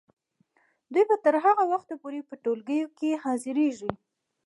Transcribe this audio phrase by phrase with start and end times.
[0.93, 3.91] دوی به تر هغه وخته پورې په ټولګیو کې حاضریږي.